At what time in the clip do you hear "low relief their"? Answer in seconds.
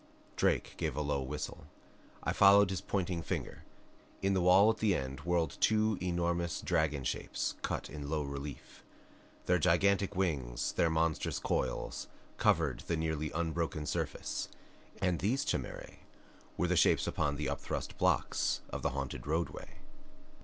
8.09-9.59